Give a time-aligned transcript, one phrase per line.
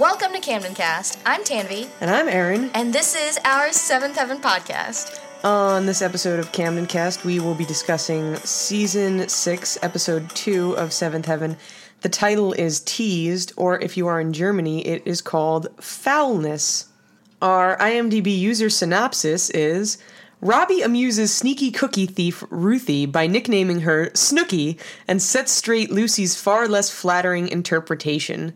[0.00, 1.18] Welcome to Camden Cast.
[1.26, 2.70] I'm Tanvi, And I'm Aaron.
[2.72, 5.20] and this is our Seventh Heaven podcast.
[5.44, 10.94] On this episode of Camden Cast, we will be discussing season 6, episode 2 of
[10.94, 11.58] Seventh Heaven.
[12.00, 16.86] The title is Teased, or if you are in Germany, it is called Foulness.
[17.42, 19.98] Our IMDb user synopsis is
[20.40, 26.66] Robbie amuses sneaky cookie thief Ruthie by nicknaming her Snooky and sets straight Lucy's far
[26.68, 28.54] less flattering interpretation.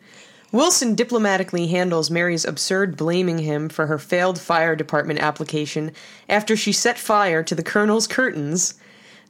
[0.54, 5.90] Wilson diplomatically handles Mary's absurd blaming him for her failed fire department application
[6.28, 8.74] after she set fire to the colonel's curtains.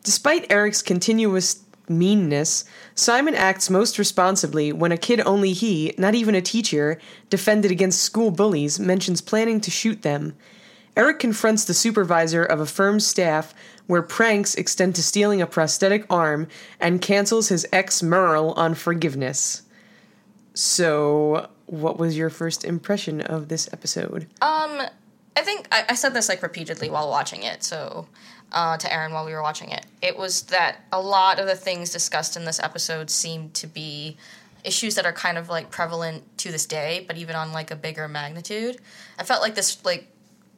[0.02, 6.34] Despite Eric's continuous meanness, Simon acts most responsibly when a kid only he, not even
[6.34, 10.36] a teacher, defended against school bullies, mentions planning to shoot them.
[10.94, 13.54] Eric confronts the supervisor of a firm's staff
[13.86, 16.48] where pranks extend to stealing a prosthetic arm
[16.78, 19.62] and cancels his ex Merle on forgiveness.
[20.54, 24.28] So, what was your first impression of this episode?
[24.40, 24.82] Um,
[25.36, 27.64] I think I, I said this like repeatedly while watching it.
[27.64, 28.06] So,
[28.52, 31.56] uh, to Aaron while we were watching it, it was that a lot of the
[31.56, 34.16] things discussed in this episode seemed to be
[34.62, 37.76] issues that are kind of like prevalent to this day, but even on like a
[37.76, 38.78] bigger magnitude.
[39.18, 40.08] I felt like this like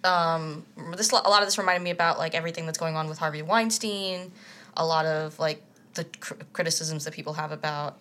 [0.05, 3.19] um this a lot of this reminded me about like everything that's going on with
[3.19, 4.31] Harvey Weinstein,
[4.77, 5.63] a lot of like
[5.95, 7.97] the cr- criticisms that people have about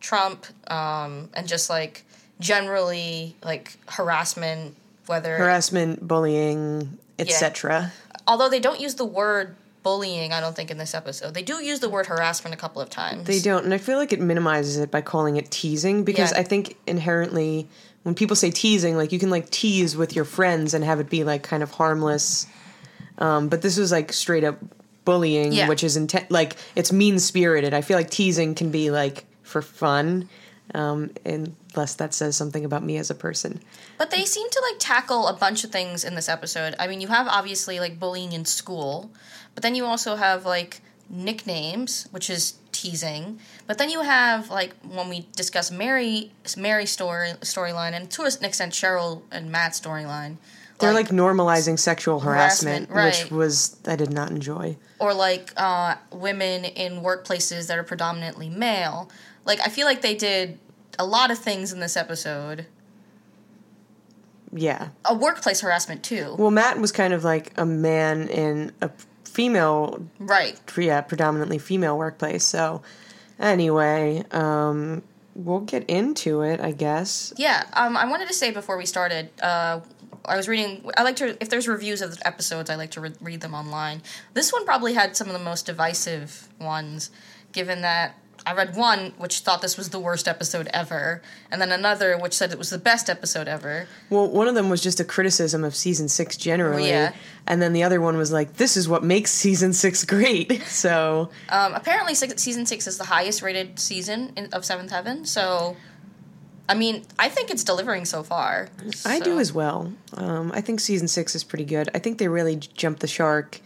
[0.00, 2.04] Trump, um, and just like
[2.40, 4.74] generally like harassment,
[5.06, 7.92] whether Harassment, bullying, etc.
[8.26, 11.54] although they don't use the word bullying, I don't think in this episode they do
[11.62, 13.26] use the word harassment a couple of times.
[13.26, 16.38] They don't, and I feel like it minimizes it by calling it teasing because Yeah.
[16.40, 17.68] I think inherently
[18.02, 21.10] when people say teasing, like you can like tease with your friends and have it
[21.10, 22.46] be like kind of harmless.
[23.18, 24.58] Um, but this was like straight up
[25.04, 25.68] bullying, Yeah.
[25.68, 27.74] which is intent like it's mean spirited.
[27.74, 30.28] I feel like teasing can be like for fun,
[30.74, 33.60] um, unless that says something about me as a person.
[33.98, 36.74] But they seem to like tackle a bunch of things in this episode.
[36.78, 39.10] I mean, you have obviously like bullying in school,
[39.54, 43.40] but then you also have like nicknames, which is teasing.
[43.66, 48.44] But then you have like when we discuss Mary Mary's story storyline and to an
[48.44, 50.36] extent Cheryl and Matt's storyline.
[50.80, 54.76] They're like, normalizing sexual harassment, Harassment, which was I did not enjoy.
[54.98, 59.10] or like uh, women in workplaces that are predominantly male.
[59.44, 60.58] Like I feel like they did
[60.98, 62.66] a lot of things in this episode.
[64.52, 64.88] Yeah.
[65.04, 66.34] A workplace harassment too.
[66.38, 68.90] Well, Matt was kind of like a man in a
[69.24, 70.60] female right.
[70.76, 72.44] yeah, predominantly female workplace.
[72.44, 72.82] So,
[73.38, 75.02] anyway, um,
[75.34, 77.32] we'll get into it, I guess.
[77.36, 79.80] Yeah, um, I wanted to say before we started, uh,
[80.30, 80.90] I was reading.
[80.96, 83.54] I like to if there's reviews of the episodes, I like to re- read them
[83.54, 84.02] online.
[84.34, 87.10] This one probably had some of the most divisive ones,
[87.52, 88.14] given that
[88.46, 91.20] I read one which thought this was the worst episode ever,
[91.50, 93.86] and then another which said it was the best episode ever.
[94.08, 97.12] Well, one of them was just a criticism of season six generally, Yeah.
[97.46, 101.30] and then the other one was like, "This is what makes season six great." So,
[101.50, 105.26] Um, apparently, six, season six is the highest rated season in, of Seventh Heaven.
[105.26, 105.76] So,
[106.70, 108.68] I mean, I think it's delivering so far.
[109.04, 109.92] I do as well.
[110.14, 111.90] Um, I think season six is pretty good.
[111.94, 113.60] I think they really jumped the shark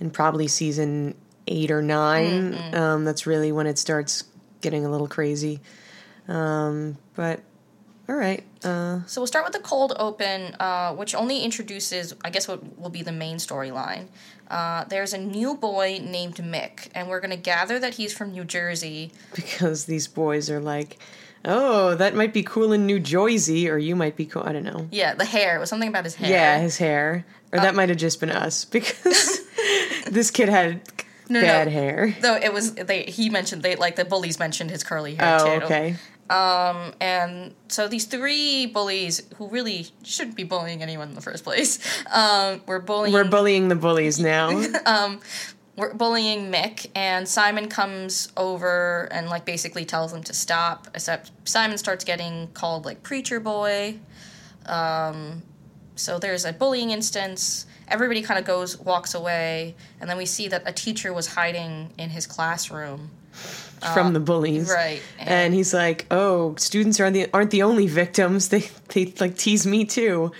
[0.00, 1.14] in probably season
[1.46, 2.74] eight or 9 Mm-hmm.
[2.74, 4.24] Um, that's really when it starts
[4.62, 5.60] getting a little crazy.
[6.26, 7.40] Um, but
[8.08, 8.42] all right.
[8.64, 12.78] Uh, So we'll start with the cold open, uh, which only introduces, I guess, what
[12.78, 14.06] will be the main storyline.
[14.50, 18.32] Uh, there's a new boy named Mick, and we're going to gather that he's from
[18.32, 19.12] New Jersey.
[19.34, 20.98] because these boys are like,
[21.44, 24.42] oh, that might be cool in New Jersey, or you might be cool.
[24.44, 24.88] I don't know.
[24.90, 25.56] Yeah, the hair.
[25.56, 26.30] It was something about his hair.
[26.30, 27.24] Yeah, his hair.
[27.52, 29.40] Or Uh, that might have just been us because
[30.10, 30.80] this kid had
[31.28, 31.46] No, no.
[31.46, 32.14] bad hair.
[32.20, 35.58] Though it was, they he mentioned they like the bullies mentioned his curly hair Oh,
[35.58, 35.64] too.
[35.66, 35.96] okay.
[36.30, 41.44] Um, and so these three bullies who really shouldn't be bullying anyone in the first
[41.44, 41.78] place,
[42.10, 43.12] um, were bullying.
[43.12, 44.48] We're bullying the bullies now.
[45.76, 50.88] We're bullying Mick, and Simon comes over and like basically tells them to stop.
[50.94, 53.98] Except Simon starts getting called like preacher boy.
[54.66, 55.42] Um,
[55.96, 57.66] so there's a bullying instance.
[57.88, 61.90] Everybody kind of goes walks away, and then we see that a teacher was hiding
[61.98, 63.10] in his classroom.
[63.94, 64.70] from the bullies.
[64.70, 68.48] Uh, right, And, and- he's like, "Oh, students aren't the aren't the only victims.
[68.52, 70.32] They they like tease me too."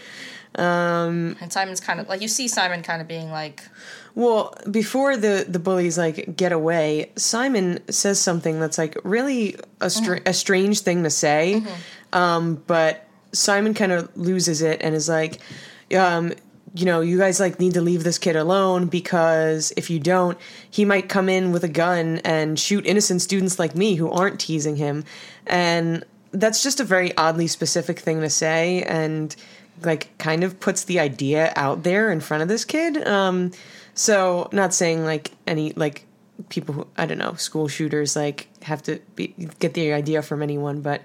[0.55, 3.63] And Simon's kind of like you see Simon kind of being like,
[4.15, 9.89] Well, before the the bullies like get away, Simon says something that's like really a
[9.89, 10.29] str- Mm-hmm.
[10.29, 11.63] a strange thing to say.
[12.13, 15.41] Um, but Simon kind of loses it and is like,
[15.97, 16.33] um,
[16.75, 20.37] you know, you guys like need to leave this kid alone because if you don't,
[20.71, 24.39] he might come in with a gun and shoot innocent students like me who aren't
[24.41, 25.05] teasing him.
[25.47, 29.35] And that's just a very oddly specific thing to say, and
[29.83, 33.07] like kind of puts the idea out there in front of this kid.
[33.07, 33.53] Um,
[33.95, 36.07] so not saying like any like
[36.49, 39.29] people who I don't know school shooters like have to be,
[39.59, 41.03] get the idea from anyone, but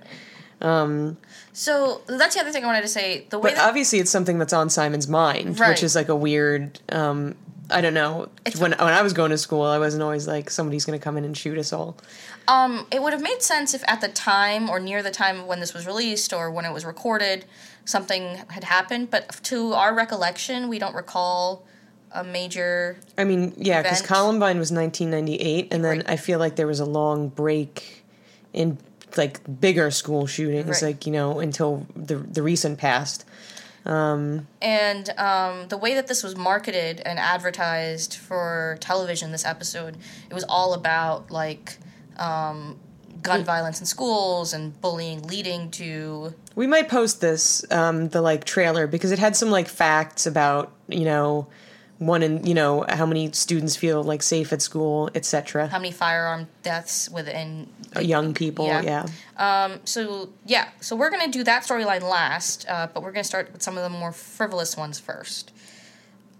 [0.61, 1.17] um,
[1.53, 3.25] So that's the other thing I wanted to say.
[3.29, 5.69] The way but that obviously it's something that's on Simon's mind, Right.
[5.69, 6.79] which is like a weird.
[6.89, 7.35] Um,
[7.69, 8.29] I don't know.
[8.45, 11.03] It's- when when I was going to school, I wasn't always like somebody's going to
[11.03, 11.97] come in and shoot us all.
[12.47, 15.59] Um, it would have made sense if at the time or near the time when
[15.59, 17.43] this was released or when it was recorded,
[17.83, 19.11] something had happened.
[19.11, 21.65] But to our recollection, we don't recall
[22.11, 22.97] a major.
[23.17, 26.09] I mean, yeah, because Columbine was 1998, and then Right.
[26.09, 28.03] I feel like there was a long break
[28.53, 28.77] in
[29.15, 30.89] like bigger school shootings, Right.
[30.93, 33.25] like you know, until the the recent past.
[34.61, 39.97] And um, the way that this was marketed and advertised for television, this episode,
[40.29, 41.77] it was all about like
[42.17, 42.77] um,
[43.21, 46.33] gun violence in schools and bullying leading to.
[46.55, 50.73] We might post this, um, the like trailer, because it had some like facts about
[50.89, 51.47] you know,
[51.99, 55.67] one in you know how many students feel like safe at school, etc.
[55.67, 57.67] How many firearm deaths within
[57.99, 59.05] Young people, Yeah.
[59.37, 59.63] yeah.
[59.65, 63.51] Um, so yeah, so we're gonna do that storyline last, uh, but we're gonna start
[63.51, 65.51] with some of the more frivolous ones first.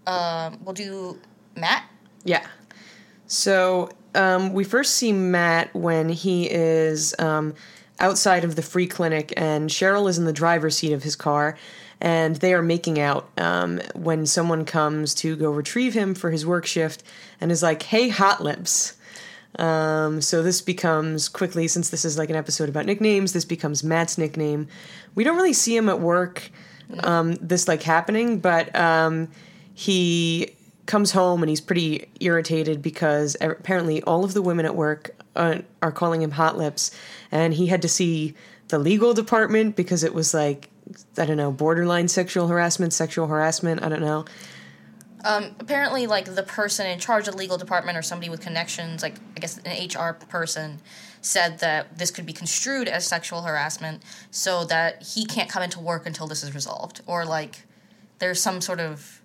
[0.06, 1.18] Um, we'll do
[1.56, 1.84] Matt.
[2.24, 2.46] Yeah.
[3.26, 7.54] So um, we first see Matt when he is um,
[8.00, 11.56] outside of the free clinic, and Cheryl is in the driver's seat of his car,
[12.00, 16.46] and they are making out um, when someone comes to go retrieve him for his
[16.46, 17.02] work shift
[17.40, 18.96] and is like, hey, hot lips.
[19.58, 23.82] Um, so this becomes quickly, since this is like an episode about nicknames, this becomes
[23.82, 24.68] Matt's nickname.
[25.14, 26.50] We don't really see him at work,
[27.00, 29.28] um, this like happening, but um,
[29.74, 30.54] he
[30.86, 35.58] comes home and he's pretty irritated because apparently all of the women at work uh,
[35.82, 36.90] are calling him hot lips,
[37.30, 38.34] and he had to see
[38.68, 40.68] the legal department because it was like
[41.16, 43.82] I don't know borderline sexual harassment, sexual harassment.
[43.82, 44.24] I don't know.
[45.24, 49.02] Um, apparently, like the person in charge of the legal department or somebody with connections,
[49.02, 50.80] like I guess an HR person,
[51.20, 55.80] said that this could be construed as sexual harassment, so that he can't come into
[55.80, 57.64] work until this is resolved, or like
[58.20, 59.22] there's some sort of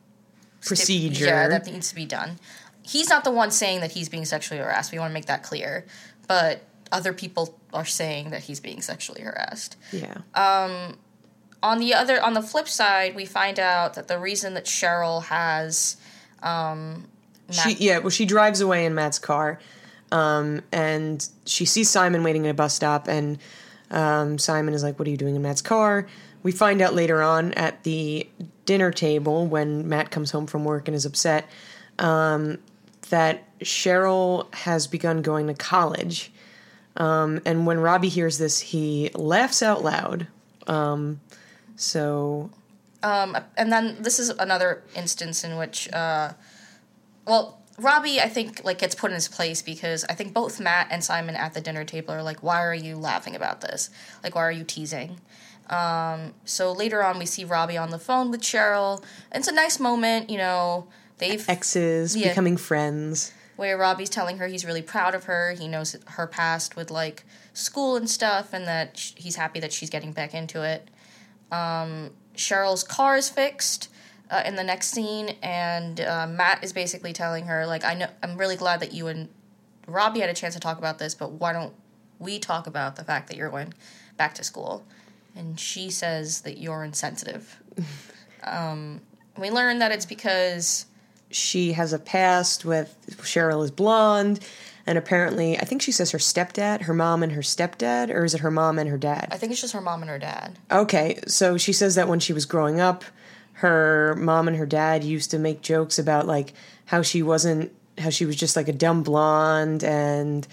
[0.66, 1.26] Procedure.
[1.26, 2.40] yeah, that needs to be done.
[2.82, 4.92] He's not the one saying that he's being sexually harassed.
[4.92, 5.86] We want to make that clear,
[6.28, 10.20] but other people are saying that he's being sexually harassed Yeah.
[11.64, 15.24] On the other on the flip side we find out that the reason that cheryl
[15.24, 15.98] has
[16.44, 17.08] um
[17.52, 19.60] She yeah, well she drives away in Matt's car,
[20.12, 23.38] um, and she sees Simon waiting at a bus stop, and
[23.92, 26.08] um, Simon is like, "What are you doing in Matt's car?"
[26.42, 28.28] We find out later on at the
[28.66, 31.48] dinner table when Matt comes home from work and is upset
[32.00, 32.58] um,
[33.10, 36.32] that Cheryl has begun going to college,
[36.96, 40.28] um, and when Robbie hears this, he laughs out loud.
[40.66, 41.20] Um,
[41.76, 42.50] so
[43.02, 46.34] um and then this is another instance in which uh
[47.26, 50.88] well robbie i think like gets put in his place because i think both matt
[50.92, 53.90] and simon at the dinner table are like why are you laughing about this
[54.24, 55.20] like why are you teasing
[55.70, 59.54] um so later on we see robbie on the phone with cheryl and it's a
[59.54, 60.86] nice moment you know
[61.18, 62.30] they've exes Yeah.
[62.30, 63.34] becoming friends.
[63.56, 65.52] where Robbie's telling her he's really proud of her.
[65.52, 67.24] He knows her past with like
[67.54, 70.90] school and stuff, and that sh- he's happy that she's getting back into it.
[71.54, 73.90] Um, Cheryl's car is fixed
[74.32, 78.08] uh, in the next scene, and uh, Matt is basically telling her like, "I know,
[78.24, 79.30] I'm really glad that you and
[79.88, 81.74] Robbie had a chance to talk about this, but why don't
[82.18, 83.74] we talk about the fact that you're going
[84.18, 84.84] back to school?"
[85.36, 87.60] And she says that you're insensitive.
[88.44, 89.02] um,
[89.38, 90.88] we learn that it's because
[91.30, 94.40] she has a past with Cheryl is blonde,
[94.86, 98.34] and apparently, I think she says her stepdad, her mom and her stepdad, or is
[98.34, 99.30] it her mom and her dad?
[99.32, 100.60] I think it's just her mom and her dad.
[100.72, 103.04] Okay, so she says that when she was growing up,
[103.54, 106.54] her mom and her dad used to make jokes about like
[106.86, 110.48] how she wasn't, how she was just like a dumb blonde, and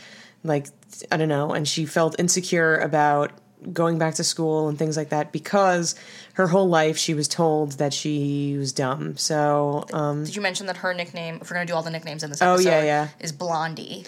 [0.44, 0.66] like,
[1.10, 3.32] I don't know, and she felt insecure about
[3.74, 5.94] going back to school and things like that because
[6.32, 9.18] her whole life she was told that she was dumb.
[9.18, 11.90] So, um, Did you mention that her nickname, if we're going to do all the
[11.90, 13.08] nicknames in this Oh, episode, yeah, yeah.
[13.18, 14.06] is Blondie?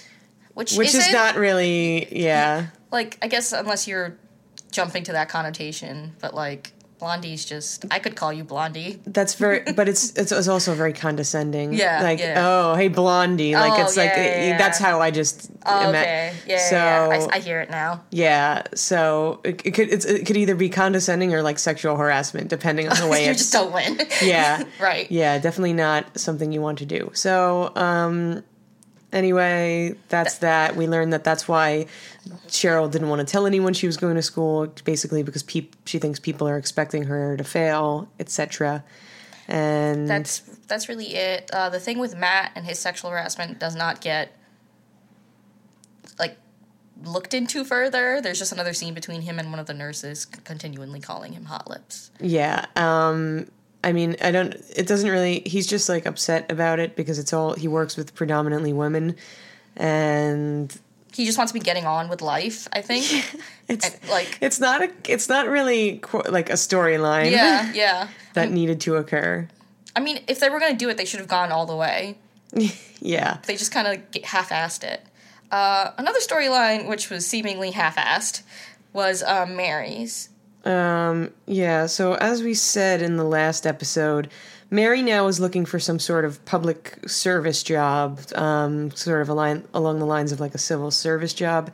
[0.54, 2.66] Which, which is isn't- really, yeah.
[2.90, 4.16] like I guess unless you're
[4.71, 9.00] jumping to that connotation, but like Blondie's just I could call you Blondie.
[9.04, 11.73] That's very, but it's, it's it's also very condescending.
[11.73, 12.35] Yeah, like yeah.
[12.47, 14.59] oh hey blondie, like Oh, it's like yeah, yeah, yeah.
[14.59, 15.50] that's how I just.
[15.66, 16.78] Oh, ima- okay, yeah, So.
[16.78, 18.04] I, I hear it now.
[18.11, 22.49] yeah, so it, it could it's, it could either be condescending or like sexual harassment,
[22.49, 23.40] depending on the way you it's.
[23.40, 23.99] just don't win.
[24.23, 25.11] yeah, right.
[25.11, 27.11] yeah, definitely not something you want to do.
[27.14, 28.44] So um,
[29.12, 30.75] Anyway, that's that.
[30.75, 31.87] We learned that that's why
[32.49, 35.99] Cheryl didn't want to tell anyone she was going to school, basically because peop- she
[35.99, 38.83] thinks people are expecting her to fail, etc.
[39.49, 41.50] And That's that's really it.
[41.52, 44.35] Uh, the thing with Matt and his sexual harassment does not get
[46.19, 46.38] like
[47.04, 48.21] looked into further.
[48.23, 51.69] There's just another scene between him and one of the nurses continually calling him hot
[51.69, 52.11] lips.
[52.21, 53.49] yeah, um,
[53.84, 54.54] I mean, I don't.
[54.76, 55.40] It doesn't really.
[55.46, 59.16] He's just like upset about it because it's all he works with predominantly women,
[59.76, 60.74] and
[61.12, 62.68] He just wants to be getting on with life.
[62.72, 63.04] I think.
[63.68, 64.90] it's And, like it's not a.
[65.08, 67.30] It's not really qu- like a storyline.
[67.32, 68.08] yeah, yeah.
[68.34, 69.48] that needed to occur.
[69.94, 71.76] I mean, if they were going to do it, they should have gone all the
[71.76, 72.16] way.
[73.04, 73.38] Yeah.
[73.48, 75.04] They just kind of half-assed it.
[75.50, 78.42] Uh, another storyline, which was seemingly half-assed,
[78.92, 80.28] was uh, Mary's.
[80.64, 84.31] Um, yeah, so as we said in the last episode,
[84.71, 89.64] Mary now is looking for some sort of public service job, um, sort of align,
[89.75, 91.71] along the lines of like a civil service job.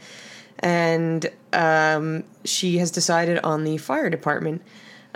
[0.61, 4.63] And um, she has decided on the fire department.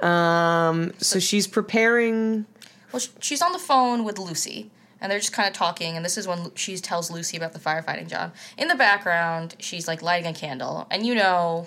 [0.01, 2.47] Um, so she's preparing.
[2.93, 5.97] Well, she's on the phone with Lucy, and they're just kind of talking.
[5.97, 8.35] And this is when she tells Lucy about the firefighting job.
[8.57, 11.67] In the background, she's like lighting a candle, and you know,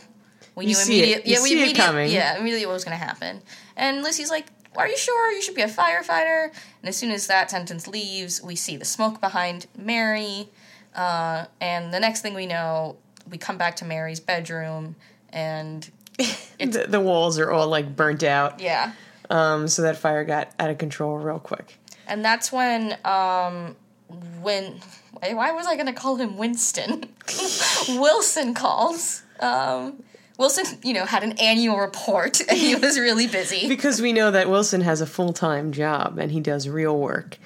[0.56, 1.04] we You knew see it.
[1.04, 1.32] immediately.
[1.32, 1.82] Yeah, we see immediately.
[1.84, 2.12] coming.
[2.12, 3.42] Yeah, immediately what was going to happen.
[3.76, 4.46] And Lucy's like,
[4.76, 6.46] "Are you sure you should be a firefighter?"
[6.82, 10.50] And as soon as that sentence leaves, we see the smoke behind Mary,
[10.96, 12.96] uh, and the next thing we know,
[13.30, 14.96] we come back to Mary's bedroom,
[15.32, 15.90] and
[16.58, 18.60] The, the walls are all like burnt out.
[18.62, 18.94] yeah.
[19.30, 21.78] Um, so that fire got out of control real quick.
[22.08, 23.76] And that's when, um,
[24.42, 24.80] when
[25.20, 27.06] why why was I going to call him Winston?
[27.90, 29.24] Wilson calls.
[29.40, 30.04] Um,
[30.38, 33.68] Wilson, you know, had an annual report and he was really busy.
[33.70, 37.38] because we know that Wilson has a full time job and he does real work.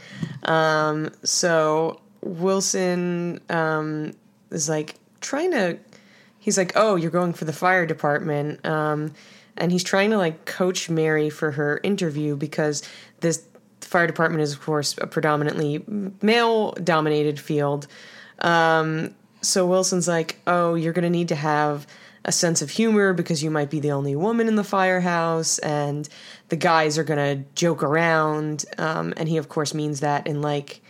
[0.43, 4.13] Um, so Wilson um,
[4.51, 5.77] is like trying to.
[6.39, 9.13] He's like, "Oh, you're going for the fire department," um,
[9.57, 12.81] and he's trying to like coach Mary for her interview because
[13.19, 13.43] this
[13.81, 15.83] fire department is, of course, a predominantly
[16.21, 17.87] male dominated field.
[18.39, 21.85] Um, so Wilson's like, "Oh, you're going to need to have
[22.29, 26.07] a sense of humor because you might be the only woman in the firehouse, and
[26.49, 30.41] the guys are going to joke around." Um, and he, of course, means that in
[30.41, 30.81] like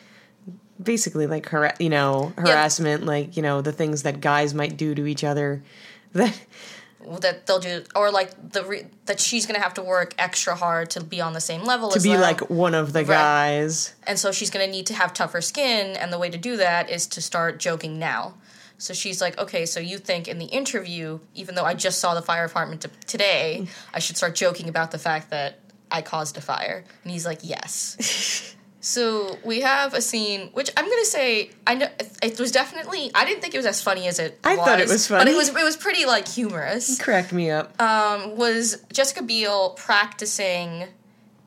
[0.82, 4.94] basically like har- you know harassment, like you know the things that guys might do
[4.94, 5.64] to each other.
[6.14, 10.14] That That they'll do, or like the re- that she's going to have to work
[10.18, 12.22] extra hard to be on the same level to be them.
[12.22, 13.94] like one of the guys.
[14.06, 16.58] and so she's going to need to have tougher skin and the way to do
[16.58, 18.34] that is to start joking now
[18.80, 22.16] so she's like okay so you think in the interview even though i just saw
[22.16, 25.60] the fire department t- today i should start joking about the fact that
[25.92, 30.86] i caused a fire and he's like yes so we have a scene which i'm
[30.86, 31.88] going to say i know
[32.24, 34.80] it was definitely i didn't think it was as funny as it I was thought
[34.80, 37.80] it was funny, but it was it was pretty like humorous He Cracked me up.
[37.82, 40.88] um was jessica biel practicing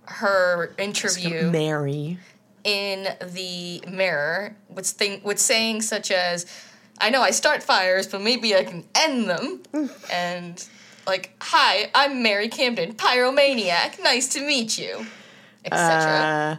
[0.05, 2.19] her interview Mary.
[2.65, 6.45] in the mirror with thing with saying such as
[6.99, 9.63] I know I start fires, but maybe I can end them.
[10.13, 10.69] and
[11.07, 14.03] like, hi, I'm Mary Camden, pyromaniac.
[14.03, 15.07] Nice to meet you,
[15.65, 16.13] etc.
[16.13, 16.57] Uh,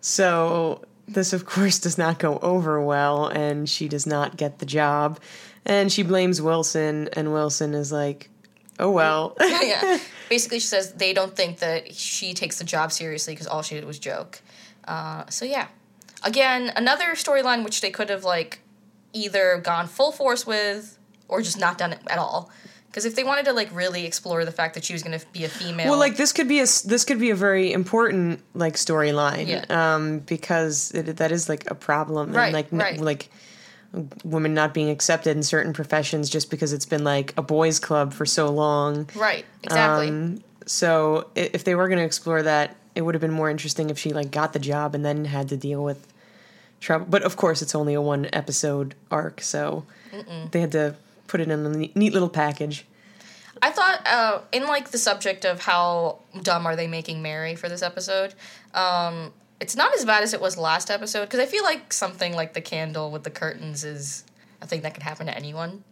[0.00, 4.66] so this, of course, does not go over well, and she does not get the
[4.66, 5.20] job.
[5.64, 8.30] And she blames Wilson, and Wilson is like,
[8.78, 9.98] "Oh well." yeah.
[10.28, 13.74] Basically, she says they don't think that she takes the job seriously because all she
[13.74, 14.40] did was joke.
[14.86, 15.68] Uh, so yeah,
[16.24, 18.60] again, another storyline which they could have like
[19.12, 22.50] either gone full force with or just not done it at all.
[22.86, 25.24] Because if they wanted to like really explore the fact that she was going to
[25.32, 28.42] be a female, well, like this could be a this could be a very important
[28.54, 29.64] like storyline, Yeah.
[29.94, 33.00] um, because it, that is like a problem, Right, and like n- right.
[33.00, 33.30] like
[34.24, 38.12] women not being accepted in certain professions just because it's been like a boys' club
[38.12, 39.08] for so long.
[39.14, 40.08] right, exactly.
[40.08, 43.88] Um, so if they were going to explore that, it would have been more interesting
[43.90, 46.06] if she like got the job and then had to deal with
[46.82, 47.06] trouble.
[47.08, 49.84] But of course, it's only a one episode arc, so
[50.50, 50.96] they had to
[51.28, 52.84] put it in a neat, neat little package.
[53.62, 57.68] I thought uh, in like the subject of how dumb are they making Mary for
[57.68, 58.34] this episode,
[58.74, 62.34] um, it's not as bad as it was last episode because I feel like something
[62.34, 64.24] like the candle with the curtains is
[64.60, 65.84] a thing that could happen to anyone.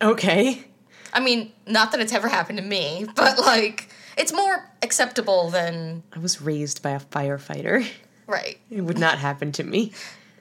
[0.00, 0.64] Okay.
[1.12, 6.04] I mean, not that it's ever happened to me, but like it's more acceptable than
[6.12, 7.84] I was raised by a firefighter.
[8.26, 8.58] right.
[8.70, 9.92] It would not happen to me.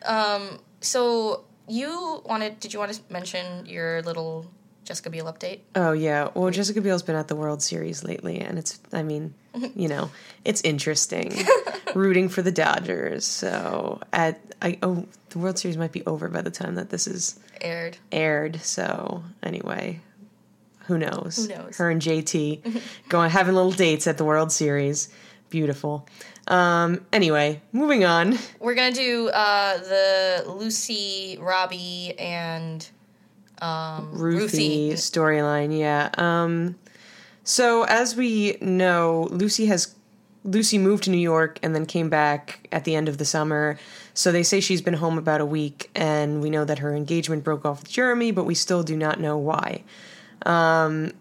[0.05, 2.59] Um, So you wanted?
[2.59, 4.45] Did you want to mention your little
[4.83, 5.59] Jessica Biel update.
[5.75, 6.29] Oh yeah.
[6.33, 8.79] Well, Jessica Biel's been at the World Series lately, and it's.
[8.91, 9.33] I mean,
[9.75, 10.09] you know,
[10.43, 11.45] it's interesting.
[11.95, 13.25] rooting for the Dodgers.
[13.25, 17.07] So at I oh the World Series might be over by the time that this
[17.07, 17.97] is Aired.
[18.11, 18.61] aired.
[18.61, 20.01] So anyway,
[20.87, 21.37] who knows?
[21.37, 21.77] Who knows?
[21.77, 25.09] Her and JT going having little dates at the World Series.
[25.51, 26.07] Beautiful.
[26.47, 27.05] Um.
[27.13, 28.39] Anyway, moving on.
[28.59, 32.89] We're gonna do uh, the Lucy, Robbie, and
[33.61, 34.93] um, Ruthie, Ruthie.
[34.93, 35.77] storyline.
[35.77, 36.09] Yeah.
[36.17, 36.75] Um,
[37.43, 39.93] so as we know, Lucy has
[40.43, 43.77] Lucy moved to New York and then came back at the end of the summer.
[44.13, 47.43] So they say she's been home about a week, and we know that her engagement
[47.43, 49.83] broke off with Jeremy, but we still do not know why.
[50.45, 51.11] Um,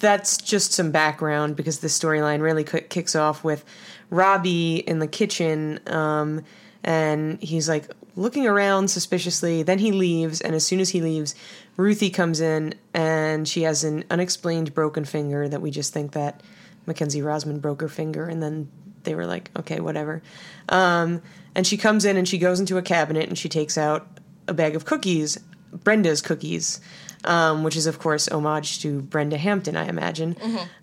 [0.00, 3.64] that's just some background because the storyline really kicks off with
[4.10, 6.44] Robbie in the kitchen, um,
[6.82, 9.62] and he's like looking around suspiciously.
[9.62, 11.34] Then he leaves, and as soon as he leaves,
[11.76, 16.42] Ruthie comes in, and she has an unexplained broken finger that we just think that
[16.86, 18.68] Mackenzie Rosman broke her finger, and then
[19.04, 20.22] they were like, okay, whatever.
[20.68, 21.22] Um,
[21.54, 24.06] and she comes in and she goes into a cabinet and she takes out
[24.46, 25.38] a bag of cookies,
[25.72, 26.80] Brenda's cookies,
[27.24, 30.36] um, which is, of course, homage to Brenda Hampton, I imagine.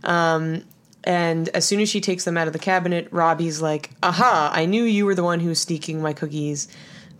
[0.03, 0.63] Um,
[1.03, 4.65] and as soon as she takes them out of the cabinet, Robbie's like, aha, I
[4.65, 6.67] knew you were the one who was sneaking my cookies.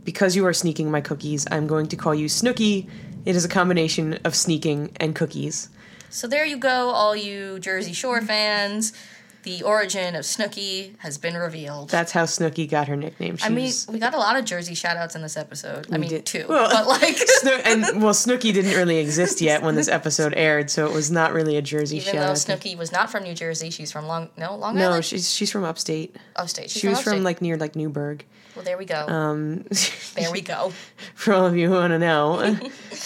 [0.03, 2.87] Because you are sneaking my cookies, I'm going to call you Snooky.
[3.25, 5.67] It is a combination of sneaking and cookies.
[6.09, 8.93] So there you go, all you Jersey Shore fans.
[9.43, 11.89] The origin of Snooky has been revealed.
[11.89, 13.37] That's how Snooky got her nickname.
[13.37, 15.87] She I mean, was- we got a lot of Jersey shout outs in this episode.
[15.91, 16.45] I mean, did- two.
[16.49, 20.69] Well- but like, Sno- and well, Snooky didn't really exist yet when this episode aired,
[20.69, 22.25] so it was not really a Jersey even shout.
[22.25, 22.37] though out.
[22.37, 24.95] Snooky was not from New Jersey, she's from Long, no, Long Island.
[24.95, 26.15] No, she's she's from upstate.
[26.35, 26.69] Upstate.
[26.69, 27.13] She's She was upstate.
[27.15, 28.25] from like near like Newburgh.
[28.55, 29.05] Well, there we go.
[29.07, 29.65] Um,
[30.15, 30.73] there we go.
[31.15, 32.57] for all of you who want to know.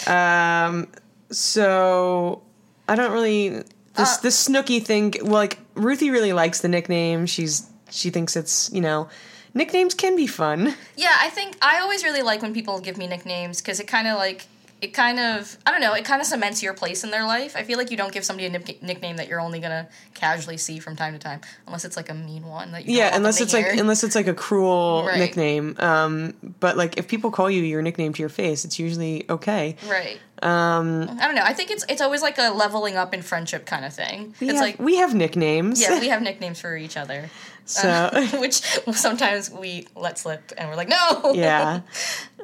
[0.06, 0.88] um,
[1.30, 2.42] so
[2.88, 3.62] I don't really
[3.94, 5.14] this Uh, this Snooky thing.
[5.22, 7.26] Well, like Ruthie really likes the nickname.
[7.26, 9.08] She's she thinks it's you know
[9.54, 10.74] nicknames can be fun.
[10.96, 14.08] Yeah, I think I always really like when people give me nicknames because it kind
[14.08, 14.46] of like
[14.82, 17.54] it kind of I don't know it kind of cements your place in their life.
[17.56, 20.56] I feel like you don't give somebody a nick- nickname that you're only gonna casually
[20.58, 23.40] see from time to time, unless it's like a mean one that you Yeah, unless
[23.40, 25.18] it's to like unless it's like a cruel Right.
[25.18, 25.76] nickname.
[25.78, 29.76] Um, but like if people call you your nickname to your face, it's usually okay.
[29.88, 30.18] right.
[30.42, 31.44] Um, I don't know.
[31.44, 34.34] I think it's it's always like a leveling up in friendship kind of thing.
[34.40, 35.80] We it's have, like we have nicknames.
[35.80, 37.30] yeah, we have nicknames for each other,
[37.64, 38.54] so which
[38.92, 41.32] sometimes we let slip and we're like no.
[41.34, 41.82] yeah.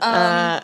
[0.01, 0.61] Um, uh,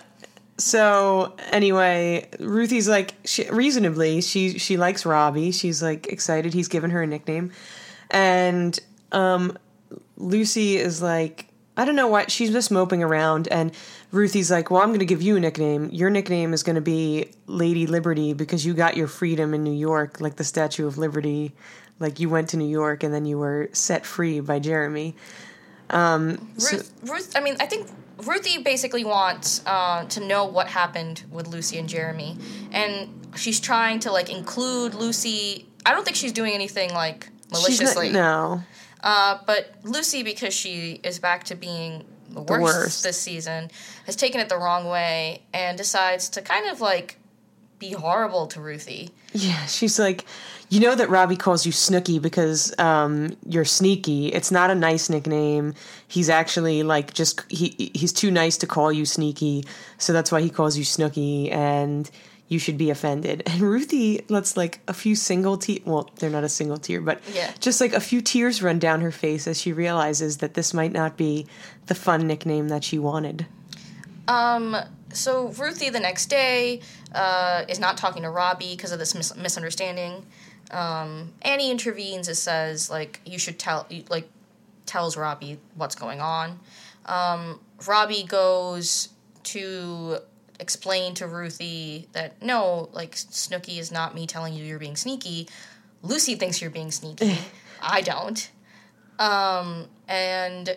[0.57, 5.51] so anyway, Ruthie's like she, reasonably she she likes Robbie.
[5.51, 7.53] She's like excited he's given her a nickname,
[8.11, 8.79] and
[9.13, 9.59] um,
[10.17, 13.73] Lucy is like I don't know why she's just moping around, and
[14.13, 15.91] Ruthie's like, well, I'm going to give you a nickname.
[15.91, 19.73] Your nickname is going to be Lady Liberty because you got your freedom in New
[19.73, 21.53] York, like the Statue of Liberty.
[21.99, 25.17] Like you went to New York and then you were set free by Jeremy.
[25.95, 31.47] Ruth, Ruth, I mean, I think Ruthie basically wants uh, to know what happened with
[31.49, 32.37] Lucy and Jeremy,
[32.73, 35.69] and she's trying to like include Lucy.
[35.87, 38.63] I don't think she's doing anything like She's not, maliciously, no.
[39.03, 43.03] uh, but Lucy, because she is back to being the worst, worst.
[43.05, 43.71] this season,
[44.07, 47.19] has taken it the wrong way and decides to kind of like
[47.79, 49.11] be horrible to Ruthie.
[49.33, 50.25] Yeah, she's like,
[50.75, 54.33] you know that Robbie calls you Snooky because um, you're sneaky.
[54.33, 55.75] It's not a nice nickname.
[56.09, 59.65] He's actually like just he he's too nice to call you sneaky,
[59.99, 62.11] so that's why he calls you Snooky, and
[62.49, 63.45] you should be offended.
[63.53, 67.21] And Ruthie lets like a few single te well, they're not a single tear, but
[67.33, 67.53] Yeah.
[67.61, 70.93] just like a few tears run down her face as she realizes that this might
[70.93, 71.47] not be
[71.87, 73.47] the fun nickname that she wanted.
[74.27, 74.77] Um,
[75.13, 76.81] so Ruthie the next day
[77.15, 80.27] uh, is not talking to Robbie because of this mis- misunderstanding.
[80.71, 84.29] Um, Annie intervenes and says like you should tell like
[84.87, 86.59] tells Robbie what's going on.
[87.07, 89.11] Um, Robbie goes
[89.45, 90.19] to
[90.61, 95.49] explain to Ruthie that no, like Snooky is not me telling you you're being sneaky.
[96.03, 97.39] Lucy thinks you're being sneaky.
[97.83, 98.51] I don't.
[99.19, 100.77] Um, and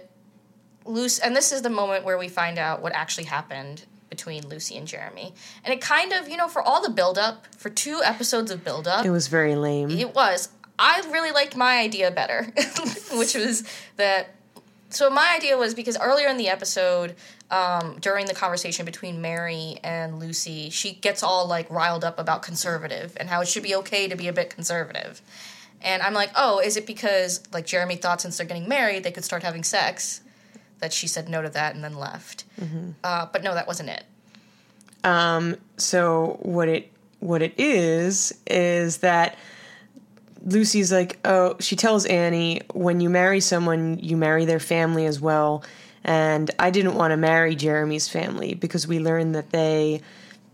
[0.86, 4.78] Lucy, and this is the moment where we find out what actually happened between Lucy
[4.78, 5.34] and Jeremy.
[5.64, 9.06] And it kind of, you know, for all the buildup, for two episodes of buildup,
[9.06, 9.90] It was very lame.
[9.92, 10.50] it was.
[10.80, 12.44] I really liked my idea better,
[13.14, 13.64] which was
[13.98, 14.30] that.
[14.90, 17.16] So my idea was because earlier in the episode,
[17.52, 22.42] um, during the conversation between Mary and Lucy, she gets all like riled up about
[22.42, 25.22] conservative and how it should be okay to be a bit conservative.
[25.82, 29.12] And I'm like, oh, is it because like Jeremy thought since they're getting married they
[29.12, 30.22] could start having sex?
[30.80, 32.44] That she said no to that and then left.
[33.04, 34.04] Uh, but no, that wasn't it.
[35.04, 39.36] Um, so what it what it is is that
[40.46, 45.20] Lucy's like, oh, she tells Annie, when you marry someone, you marry their family as
[45.20, 45.64] well.
[46.04, 50.02] And I didn't want to marry Jeremy's family because we learned that they,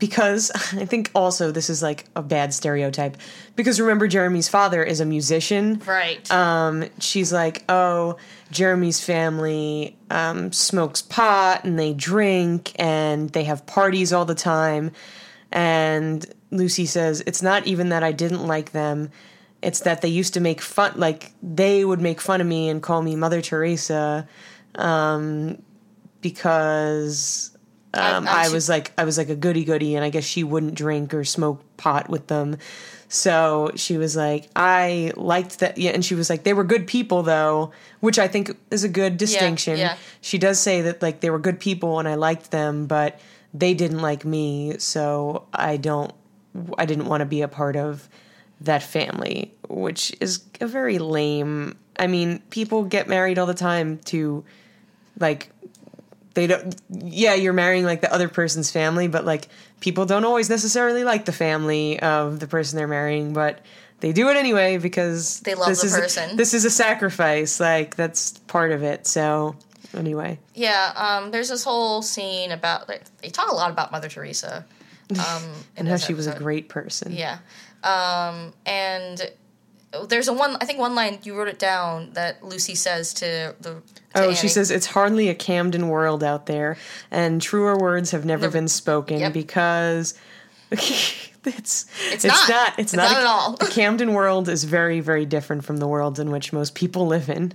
[0.04, 3.16] because I think also this is like a bad stereotype.
[3.56, 5.82] Because remember, Jeremy's father is a musician.
[5.86, 6.30] Right.
[6.30, 8.18] Um, she's like, oh,
[8.52, 14.92] Jeremy's family um, smokes pot and they drink and they have parties all the time.
[15.54, 19.10] And Lucy says, it's not even that I didn't like them
[19.62, 22.84] it's that they used to make fun like they would make fun of me and
[22.84, 24.28] call me mother teresa
[24.76, 25.58] um,
[26.20, 27.53] because
[27.94, 30.44] um, I, I, was like I was like a goody goody, and I guess she
[30.44, 32.58] wouldn't drink or smoke pot with them.
[33.14, 36.88] So she was like, I liked that, yeah, and she was like, they were good
[36.88, 39.78] people though, which I think is a good distinction.
[39.78, 39.98] Yeah, yeah.
[40.22, 43.20] She does say that like they were good people and I liked them, but
[43.54, 46.12] they didn't like me, so I don't,
[46.76, 48.10] I didn't want to be a part of
[48.62, 51.78] that family, which is a very lame.
[52.00, 54.44] I mean, people get married all the time to
[55.20, 55.52] like
[56.34, 59.48] they don't yeah, you're marrying like the other person's family, but like
[59.80, 63.60] people don't always necessarily like the family of the person they're marrying, but
[64.00, 66.32] they do it anyway because they love this the is person.
[66.32, 69.08] A, this is a sacrifice, like that's part of it.
[69.08, 69.56] So
[69.96, 70.39] anyway.
[70.54, 74.65] Yeah, um, there's this whole scene about like, they talk a lot about Mother Teresa.
[75.12, 75.43] Um,
[75.78, 76.15] and how she episode.
[76.15, 77.12] was a great person.
[77.12, 77.39] Yeah.
[77.84, 79.30] Um, and
[80.08, 83.56] there's a one I think one line you wrote it down that Lucy says to
[83.62, 83.82] the to
[84.16, 84.36] Oh, Annie.
[84.36, 86.78] she says it's hardly a Camden world out there
[87.10, 89.34] and truer words have never, been spoken yep.
[89.34, 90.14] because
[90.72, 92.50] it's it's, it's not.
[92.50, 93.56] not it's, it's not, not a, at all.
[93.58, 97.30] the Camden world is very very different from the worlds in which most people live
[97.30, 97.54] in.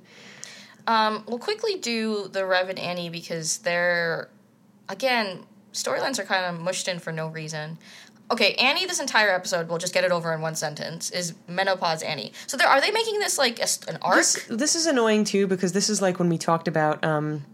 [0.87, 4.31] Um, we'll quickly do the Rev and Annie because they're
[4.89, 7.79] again storylines are kind of mushed in for no reason
[8.31, 12.03] okay, Annie, this entire episode, we'll just get it over in one sentence, is menopause
[12.03, 12.33] Annie.
[12.47, 14.17] So there, are they making this like a, an arc?
[14.17, 17.45] This, this, is annoying too because this is like when we talked about um,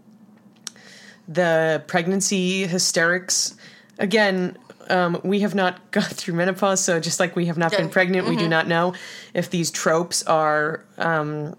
[1.27, 3.55] the pregnancy hysterics.
[3.99, 4.57] Again,
[4.89, 8.25] um, we have not gone through menopause, so just like we have not been pregnant,
[8.25, 8.35] mm-hmm.
[8.35, 8.93] we do not know
[9.33, 11.55] if these tropes are, um,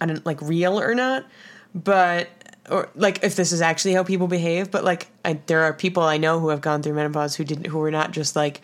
[0.00, 1.26] I don't like real or not.
[1.74, 2.28] But
[2.70, 6.02] or like if this is actually how people behave but like I, there are people
[6.04, 8.60] i know who have gone through menopause who didn't who were not just like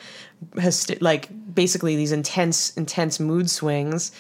[0.54, 4.12] hyst- like basically these intense intense mood swings.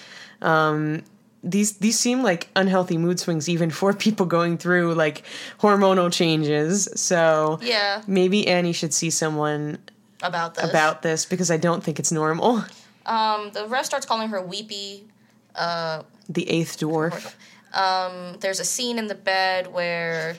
[0.42, 1.02] Um
[1.44, 5.22] these these seem like unhealthy mood swings even for people going through like
[5.60, 6.88] hormonal changes.
[6.96, 8.02] So yeah.
[8.06, 9.78] maybe annie should see someone
[10.22, 10.68] about this.
[10.68, 12.64] about this because i don't think it's normal.
[13.06, 15.06] Um the rev starts calling her weepy
[15.54, 17.34] uh the eighth dwarf
[17.72, 20.36] um, there's a scene in the bed where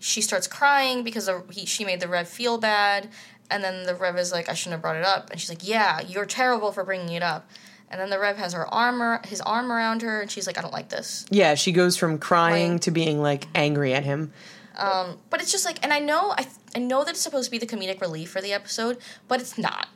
[0.00, 3.08] she starts crying because he, she made the Rev feel bad,
[3.50, 5.66] and then the Rev is like, "I shouldn't have brought it up," and she's like,
[5.66, 7.48] "Yeah, you're terrible for bringing it up."
[7.90, 10.62] And then the Rev has her arm, his arm around her, and she's like, "I
[10.62, 14.32] don't like this." Yeah, she goes from crying to being like angry at him.
[14.76, 17.50] Um, but it's just like, and I know, I I know that it's supposed to
[17.50, 19.88] be the comedic relief for the episode, but it's not.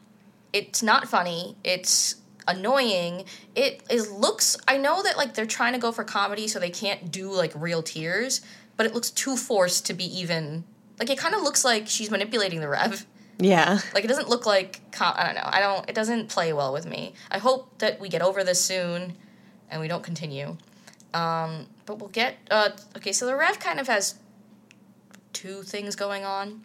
[0.52, 1.56] It's not funny.
[1.64, 2.16] It's
[2.48, 3.24] annoying.
[3.54, 4.56] It is looks.
[4.66, 7.52] I know that like they're trying to go for comedy, so they can't do like
[7.54, 8.40] real tears,
[8.76, 10.64] but it looks too forced to be even.
[10.98, 13.06] Like it kind of looks like she's manipulating the rev.
[13.38, 13.80] Yeah.
[13.92, 15.42] Like it doesn't look like I don't know.
[15.52, 15.88] I don't.
[15.88, 17.14] It doesn't play well with me.
[17.30, 19.14] I hope that we get over this soon,
[19.70, 20.56] and we don't continue.
[21.12, 22.36] Um, but we'll get.
[22.50, 24.16] Uh, okay, so the rev kind of has
[25.32, 26.62] two things going on.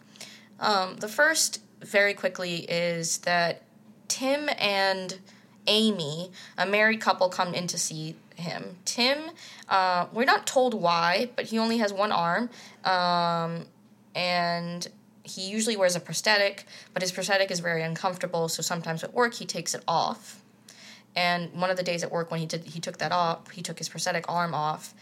[0.60, 3.64] Um, the first, very quickly, is that
[4.08, 5.20] Tim and
[5.68, 8.78] Amy, a married couple, come in to see him.
[8.86, 9.32] Tim,
[9.70, 12.50] uh, we're not told why, but he only has one arm,
[12.84, 13.66] um,
[14.16, 14.88] and
[15.24, 19.36] he usually wears a prosthetic, but his prosthetic is very uncomfortable, so sometimes at work
[19.36, 20.42] he takes it off.
[21.16, 23.62] And one of the days at work when he did he took that off, he
[23.62, 24.94] took his prosthetic arm off.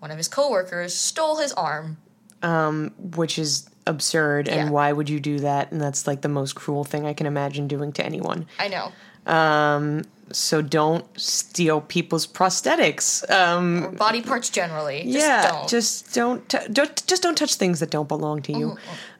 [0.00, 1.98] One of his coworkers stole his arm.
[2.42, 5.70] Um, which is absurd and why would you do that?
[5.70, 8.46] And that's like the most cruel thing I can imagine doing to anyone.
[8.58, 8.90] I know.
[9.26, 13.28] Um, so don't steal people's prosthetics.
[13.30, 15.02] Um, Or body parts generally.
[15.02, 15.68] Just yeah, don't.
[15.68, 18.68] just don't, t- don't just don't touch things that don't belong to you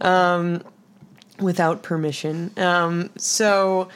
[0.00, 0.06] Mm-hmm.
[0.06, 0.62] um,
[1.38, 2.50] without permission.
[2.56, 3.88] Um, so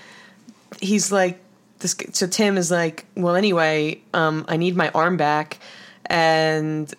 [0.80, 1.40] he's like
[1.78, 1.96] this.
[2.12, 5.58] So Tim is like, well, anyway, um, I need my arm back,
[6.06, 6.92] and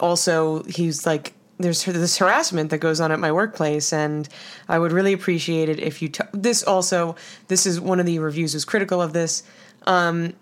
[0.00, 1.32] also he's like.
[1.58, 4.28] There's this harassment that goes on at my workplace, and
[4.68, 6.08] I would really appreciate it if you.
[6.08, 7.14] T- this also,
[7.48, 9.42] this is one of the reviews was critical of this.
[9.86, 10.32] Um,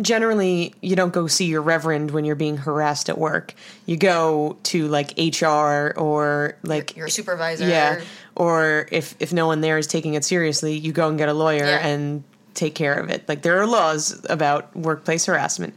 [0.00, 3.54] generally you don't go see your reverend when you're being harassed at work.
[3.86, 7.66] You go to like HR or like Your supervisor.
[7.66, 8.00] yeah,
[8.34, 11.34] or if if no one there is taking it seriously, you go and get a
[11.34, 11.86] lawyer Yeah.
[11.86, 13.28] and take care of it.
[13.28, 15.74] Like there are laws about workplace harassment.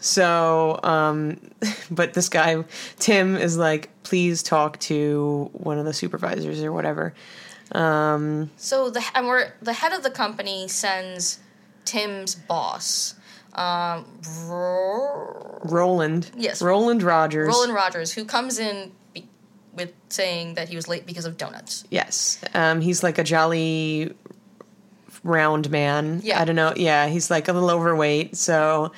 [0.00, 1.38] So, um,
[1.90, 2.64] but this guy
[2.98, 7.14] Tim is like, please talk to one of the supervisors or whatever.
[7.72, 11.38] Um, So the and we're the head of the company sends
[11.84, 13.14] Tim's boss,
[13.54, 14.04] um,
[14.46, 16.60] Ro- Roland, Yes.
[16.62, 19.28] Roland Rogers, Roland Rogers, who comes in be-
[19.74, 21.84] with saying that he was late because of donuts.
[21.90, 22.40] Yes.
[22.54, 24.14] Um, he's like a jolly
[25.22, 26.20] round man.
[26.24, 26.40] Yeah.
[26.40, 26.72] I don't know.
[26.76, 28.36] Yeah, he's like a little overweight.
[28.36, 28.92] So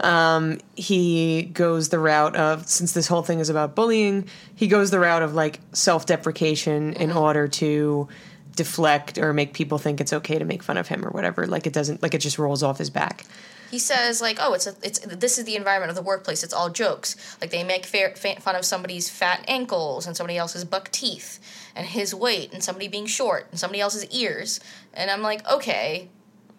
[0.00, 4.90] um, he goes the route of, since this whole thing is about bullying, he goes
[4.90, 8.08] the route of like self deprecation in order to
[8.56, 11.46] deflect or make people think it's okay to make fun of him or whatever.
[11.46, 13.24] Like it doesn't, like it just rolls off his back.
[13.70, 16.44] He says like, "Oh, it's a, it's this is the environment of the workplace.
[16.44, 17.16] It's all jokes.
[17.40, 21.40] Like they make fair, fa- fun of somebody's fat ankles and somebody else's buck teeth
[21.74, 24.60] and his weight and somebody being short and somebody else's ears."
[24.92, 26.08] And I'm like, "Okay,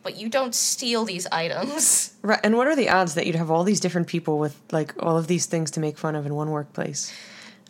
[0.05, 2.39] but you don't steal these items." Right.
[2.43, 5.15] And what are the odds that you'd have all these different people with like all
[5.15, 7.13] of these things to make fun of in one workplace?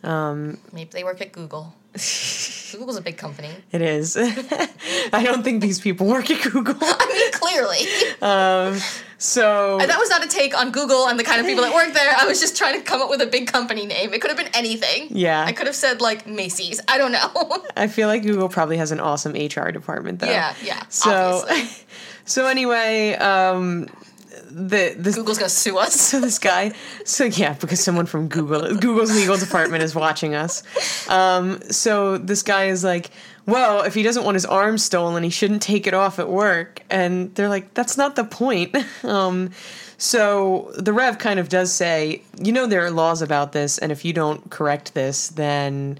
[0.02, 1.74] Um, Maybe they work at Google.
[2.72, 3.50] Google's a big company.
[3.72, 4.16] It is.
[5.12, 6.76] I don't think these people work at Google.
[6.80, 7.80] I mean, clearly.
[8.22, 8.80] Um,
[9.18, 11.74] So And that was not a take on Google and the kind of people that
[11.74, 12.14] work there.
[12.18, 14.12] I was just trying to come up with a big company name.
[14.14, 15.08] It could have been anything.
[15.10, 15.44] Yeah.
[15.44, 16.80] I could have said like Macy's.
[16.88, 17.64] I don't know.
[17.76, 20.30] I feel like Google probably has an awesome HR department though.
[20.30, 20.82] yeah, yeah.
[20.88, 21.10] So
[21.48, 21.86] obviously.
[22.26, 23.88] So anyway, um
[24.50, 26.00] the this Google's gonna sue us.
[26.00, 26.72] so this guy
[27.04, 30.62] so yeah because someone from google google's legal department is watching us.
[31.08, 33.10] Um, so this guy is like
[33.46, 36.82] well if he doesn't want his arm stolen he shouldn't take it off at work.
[36.90, 38.76] And they're like that's not the point.
[39.04, 39.50] Um,
[39.98, 43.92] so the rev kind of does say you know there are laws about this and
[43.92, 45.98] if you don't correct this then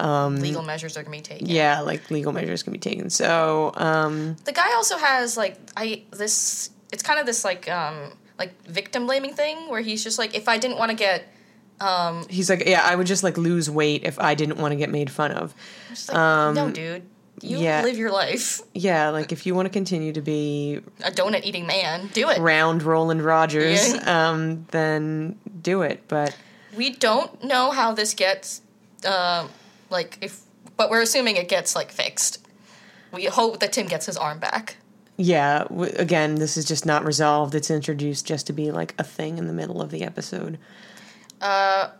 [0.00, 1.46] Legal measures are gonna be taken.
[1.48, 6.02] yeah like legal measures can be taken so um, The guy also has like I
[6.10, 6.70] this.
[6.92, 10.48] It's kind of this like um like victim blaming thing where he's just like if
[10.48, 11.24] I didn't want to get
[11.80, 14.76] Um, he's like yeah i would just like lose weight if i didn't want to
[14.76, 15.54] get made fun of
[16.08, 17.02] like no dude
[17.40, 17.82] you Um, yeah.
[17.82, 21.66] live your life yeah like if you want to continue to be a donut eating
[21.68, 24.30] man do it round Roland Rogers, Yeah.
[24.30, 26.02] um, then do it.
[26.08, 26.34] But
[26.76, 28.60] we don't know how this gets
[29.06, 29.48] um
[29.90, 30.42] like if
[30.76, 32.46] but we're assuming it gets like fixed
[33.12, 34.76] we hope that tim gets his arm back
[35.20, 37.56] yeah, w- again, this is just not resolved.
[37.56, 40.60] It's introduced just to be like a thing in the middle of the episode.
[41.40, 41.90] Uh,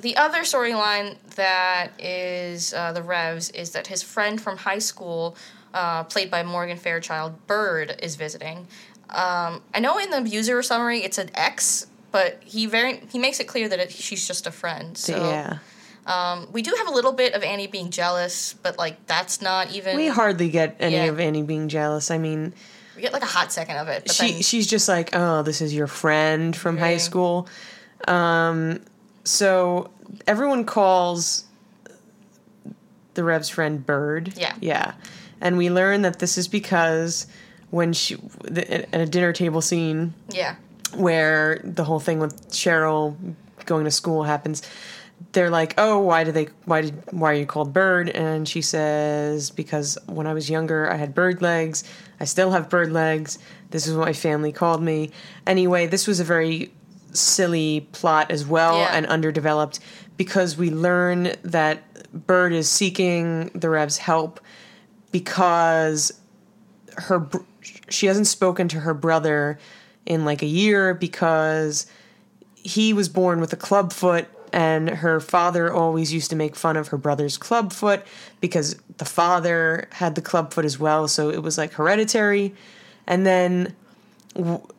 [0.00, 5.36] the other storyline that is uh, the revs is that his friend from high school
[5.72, 8.66] uh, played by morgan fairchild bird is visiting
[9.10, 13.40] um, i know in the user summary it's an x but he very he makes
[13.40, 15.58] it clear that it, she's just a friend so yeah,
[16.06, 19.70] um, we do have a little bit of annie being jealous but like that's not
[19.72, 21.04] even we hardly get any Yeah.
[21.04, 22.10] of Annie being jealous.
[22.10, 22.52] I mean,
[22.96, 25.42] we get like a hot second of it but she then she's just like, oh,
[25.42, 27.48] this is your friend from high school.
[28.06, 28.80] Um,
[29.24, 29.90] so
[30.26, 31.44] everyone calls
[33.14, 34.34] the Rev's friend Bird.
[34.36, 34.54] Yeah.
[34.60, 34.94] yeah,
[35.40, 37.26] and we learn that this is because
[37.70, 40.56] when she the, at a dinner table scene yeah
[40.94, 43.16] where the whole thing with Cheryl
[43.66, 44.62] going to school happens.
[45.32, 46.48] They're like, "Oh, why do they?
[46.64, 47.02] Why did?
[47.12, 51.14] Why are you called Bird?" And she says, "Because when I was younger, I had
[51.14, 51.82] bird legs.
[52.20, 53.38] I still have bird legs.
[53.70, 55.10] This is what my family called me."
[55.46, 56.72] Anyway, this was a very
[57.12, 58.90] silly plot as well Yeah.
[58.92, 59.78] and underdeveloped
[60.16, 61.82] because we learn that
[62.26, 64.40] Bird is seeking the Rev's help
[65.10, 66.12] because
[66.96, 67.38] her br-
[67.88, 69.58] she hasn't spoken to her brother
[70.06, 71.86] in like a year because
[72.54, 76.76] he was born with a club foot and her father always used to make fun
[76.76, 78.06] of her brother's club foot
[78.40, 82.54] because the father had the club foot as well so it was like hereditary.
[83.08, 83.74] And then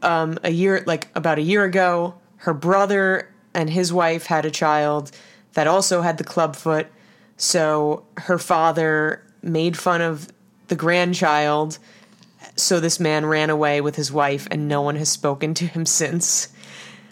[0.02, 4.52] um, a year like about a year ago her brother and his wife had a
[4.52, 5.12] child
[5.54, 6.88] that also had the club foot
[7.36, 10.30] so her father made fun of
[10.70, 11.80] the grandchild
[12.56, 15.86] so this man ran away with his wife and no one has spoken to him
[16.02, 16.48] since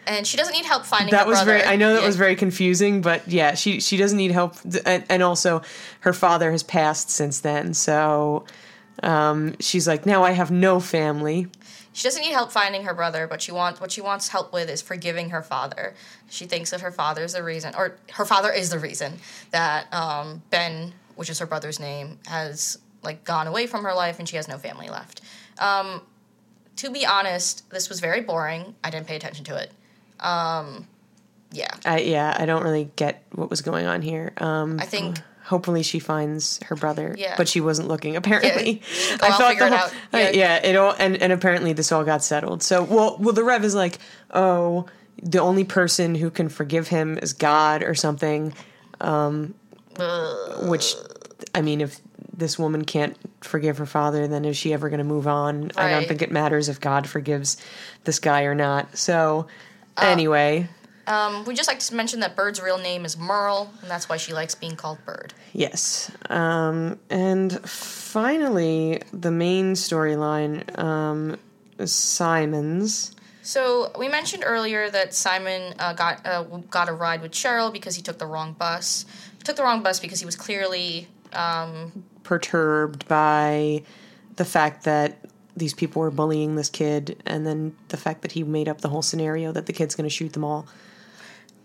[0.08, 1.60] and she doesn't need help finding that her was brother.
[1.60, 2.08] very i know that Yeah.
[2.08, 5.62] was very confusing but yeah she she doesn't need help and, and also
[6.02, 8.46] her father has passed since then so
[9.02, 11.48] um, she's like now i have no family
[11.96, 14.68] She doesn't need help finding her brother, but she wants what she wants help with
[14.68, 15.94] is forgiving her father.
[16.28, 19.20] She thinks that her father is the reason, or her father is the reason
[19.52, 24.18] that um, Ben, which is her brother's name, has like gone away from her life
[24.18, 25.22] and she has no family left.
[25.60, 26.02] Um,
[26.78, 28.74] to be honest, this was very boring.
[28.84, 29.72] I didn't pay attention to it.
[30.24, 30.88] Um,
[31.52, 34.34] yeah, I, yeah, I don't really get what was going on here.
[34.38, 37.36] Um, I think- Hopefully she finds her brother, Yeah.
[37.36, 38.16] but she wasn't looking.
[38.22, 39.94] Apparently, Yeah, go out, figure it out.
[40.14, 40.32] I- Yeah.
[40.32, 42.64] yeah, it all and, and apparently this all got settled.
[42.64, 44.00] So, well, well, the Rev is like,
[44.32, 44.86] oh,
[45.22, 48.54] the only person who can forgive him is God or something.
[49.02, 49.54] Um,
[50.62, 50.96] which,
[51.54, 52.00] I mean, if
[52.36, 55.72] this woman can't forgive her father, then is she ever going to move on?
[55.78, 57.58] I don't think it matters if God forgives
[58.06, 58.98] this guy or not.
[58.98, 59.48] So,
[59.98, 60.68] Uh, anyway.
[61.08, 64.18] um, we just like to mention that Bird's real name is Merle, and that's why
[64.18, 65.34] she likes being called Bird.
[65.54, 66.12] Yes.
[66.30, 71.38] Um, and finally, the main storyline um,
[71.78, 73.16] is Simon's.
[73.44, 77.96] So we mentioned earlier that Simon uh, got uh, got a ride with Cheryl because
[77.96, 79.06] he took the wrong bus.
[79.38, 83.84] He took the wrong bus because he was clearly um, perturbed by
[84.38, 85.23] the fact that
[85.56, 88.90] these people were bullying this kid, and then the fact that he made up the
[88.90, 90.68] whole scenario that the kid's going to shoot them all.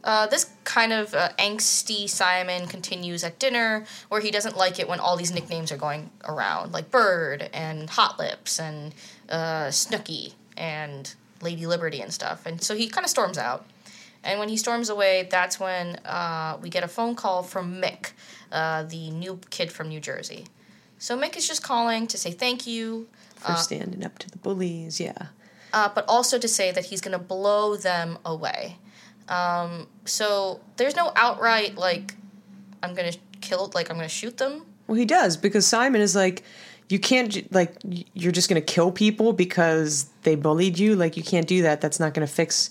[0.05, 4.88] Uh, this kind of uh, angsty Simon continues at dinner, where he doesn't like it
[4.88, 8.94] when all these nicknames are going around, like Bird and Hot Lips and
[9.29, 12.46] uh, Snooky and Lady Liberty and stuff.
[12.46, 13.66] And so he kind of storms out.
[14.24, 18.12] And when he storms away, that's when uh, we get a phone call from Mick,
[18.51, 20.46] uh, the new kid from New Jersey.
[20.98, 25.01] So Mick is just calling to say thank you, For standing up to the bullies,
[25.01, 25.29] yeah.
[25.72, 28.79] uh, but also to say that he's going to blow them away.
[29.29, 32.14] Um, so there's no outright like
[32.83, 34.64] I'm going to kill, like I'm going to shoot them.
[34.87, 36.42] Well, he does because Simon is like,
[36.88, 37.74] you can't like
[38.14, 40.96] you're just going to kill people because they bullied you.
[40.96, 41.81] Like you can't do that.
[41.81, 42.70] That's not going to fix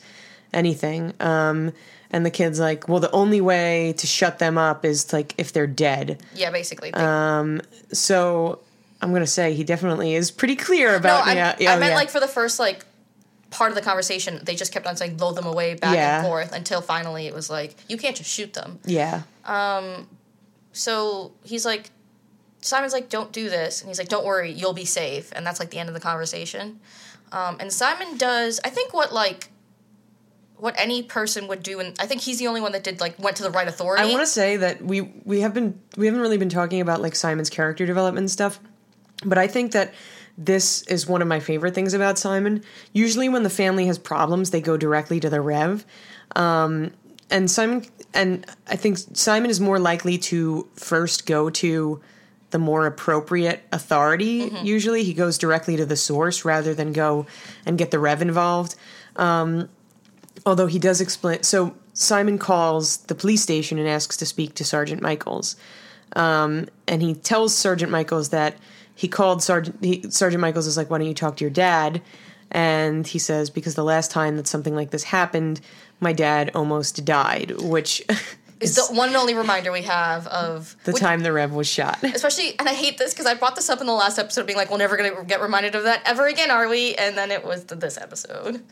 [0.54, 1.14] anything.
[1.20, 1.72] Um,
[2.10, 5.54] and the kid's like, well, the only way to shut them up is like if
[5.54, 6.24] they're dead.
[6.34, 6.94] Yeah, basically.
[6.94, 8.60] Um, So
[9.02, 11.28] I'm going to say he definitely is pretty clear about.
[11.28, 11.96] I, yeah, I yeah, meant yeah.
[11.98, 12.86] like for the first like
[13.52, 16.18] part of the conversation, they just kept on saying blow them away back Yeah.
[16.20, 18.80] and forth until finally it was like you can't just shoot them.
[18.86, 19.24] yeah.
[19.46, 20.08] Um.
[20.74, 21.90] So he's like,
[22.62, 23.82] Simon's like, don't do this.
[23.82, 25.32] And he's like, don't worry, you'll be safe.
[25.36, 26.80] And that's like the end of the conversation.
[27.32, 29.50] Um, and Simon does, I think, what like,
[30.58, 31.80] what any person would do.
[31.80, 34.04] And I think he's the only one that did like, went to the right authority.
[34.04, 37.02] I want to say that we we have been we haven't really been talking about
[37.02, 38.60] like Simon's character development stuff,
[39.26, 39.94] but I think that
[40.38, 42.64] this is one of my favorite things about Simon.
[42.94, 45.86] Usually, when the family has problems, they go directly to the Rev,
[46.36, 46.92] um,
[47.30, 52.02] and Simon and I think Simon is more likely to first go to
[52.52, 54.50] the more appropriate authority.
[54.64, 57.26] Usually, he goes directly to the source rather than go
[57.66, 58.76] and get the Rev involved
[60.46, 64.64] although he does explain so simon calls the police station and asks to speak to
[64.64, 65.56] sergeant michaels
[66.16, 68.56] um, and he tells sergeant michaels that
[68.98, 72.02] he called sergeant he, sergeant michaels is like why don't you talk to your dad
[72.52, 75.62] and he says because the last time that something like this happened
[76.02, 78.04] my dad almost died which
[78.60, 81.68] is the one and only reminder we have of the which- time the rev was
[81.68, 84.48] shot Especially, and I hate this because I brought this up in the last episode,
[84.48, 87.30] being like, "We're never gonna get reminded of that ever again, are we?" And then
[87.30, 88.64] it was th- this episode.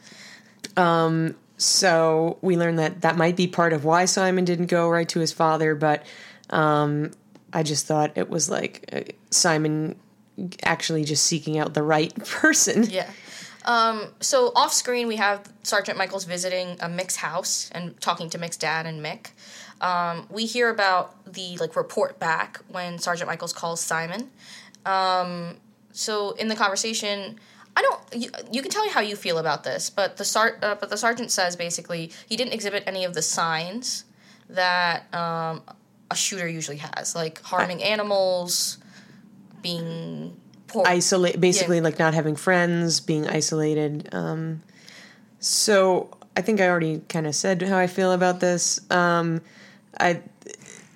[0.75, 1.35] Um.
[1.57, 5.19] so we learned that that might be part of why Simon didn't go right to
[5.19, 6.03] his father, but
[6.49, 7.11] um,
[7.53, 9.95] I just thought it was like uh, Simon
[10.63, 12.84] actually just seeking out the right person.
[12.84, 13.10] Yeah.
[13.65, 18.38] Um, so off screen, we have Sergeant Michaels visiting a Mick's house and talking to
[18.38, 19.32] Mick's dad and Mick.
[19.82, 24.30] Um, we hear about the like report back when Sergeant Michaels calls Simon.
[24.86, 25.58] Um,
[25.91, 27.39] so in the conversation,
[27.76, 28.00] I don't.
[28.13, 30.89] You, you can tell me how you feel about this, but the sar- uh, but
[30.89, 34.06] the sergeant says basically he didn't exhibit any of the signs
[34.50, 35.62] that um,
[36.10, 38.78] a shooter usually has, like harming animals,
[39.65, 40.36] being
[40.67, 40.84] poor.
[40.88, 41.84] Isolate, basically Yeah.
[41.84, 44.10] like not having friends, being isolated.
[44.12, 44.62] Um,
[45.39, 48.80] so I think I already kind of said how I feel about this.
[48.91, 49.41] Um,
[49.99, 50.21] I.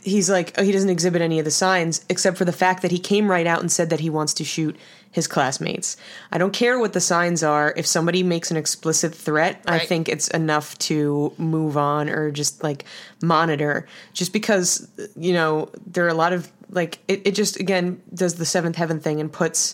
[0.01, 2.89] He's like, oh, he doesn't exhibit any of the signs except for the fact that
[2.89, 4.77] he came right out and said that he wants to shoot
[5.12, 5.97] his classmates.
[6.32, 7.73] I don't care what the signs are.
[7.75, 12.63] If somebody makes an explicit threat, I think it's enough to move on or just
[12.63, 12.86] like
[13.21, 13.88] monitor.
[14.13, 18.36] Just because, you know, there are a lot of like, it, it just again does
[18.36, 19.73] the seventh heaven thing and puts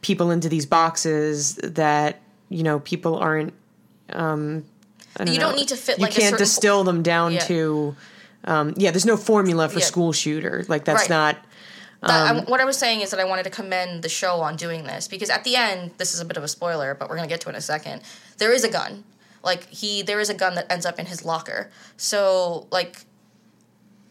[0.00, 3.52] people into these boxes that, you know, people aren't.
[4.12, 4.64] Um,
[5.18, 5.46] I you know.
[5.48, 7.40] don't need to fit You like can't distill them down Yeah.
[7.40, 7.96] to.
[8.44, 9.84] Um, yeah, there's no formula for Yeah.
[9.84, 10.64] school shooter.
[10.68, 11.10] Like that's Right.
[11.10, 11.36] not.
[12.02, 14.40] That, Um, I, what I was saying is that I wanted to commend the show
[14.40, 17.08] on doing this because at the end, this is a bit of a spoiler, but
[17.08, 18.02] we're gonna get to it in a second.
[18.38, 19.04] There is a gun,
[19.44, 21.70] like he, there is a gun that ends up in his locker.
[21.96, 23.04] So like,